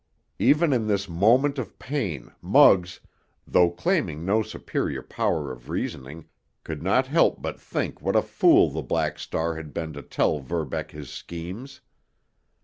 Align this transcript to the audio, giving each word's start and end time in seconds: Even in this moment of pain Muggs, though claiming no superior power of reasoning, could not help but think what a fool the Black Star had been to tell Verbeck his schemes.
Even 0.39 0.73
in 0.73 0.87
this 0.87 1.07
moment 1.07 1.59
of 1.59 1.77
pain 1.77 2.33
Muggs, 2.41 3.01
though 3.45 3.69
claiming 3.69 4.25
no 4.25 4.41
superior 4.41 5.03
power 5.03 5.51
of 5.51 5.69
reasoning, 5.69 6.27
could 6.63 6.81
not 6.81 7.05
help 7.05 7.39
but 7.39 7.59
think 7.61 8.01
what 8.01 8.15
a 8.15 8.23
fool 8.23 8.71
the 8.71 8.81
Black 8.81 9.19
Star 9.19 9.57
had 9.57 9.75
been 9.75 9.93
to 9.93 10.01
tell 10.01 10.39
Verbeck 10.39 10.89
his 10.89 11.11
schemes. 11.11 11.81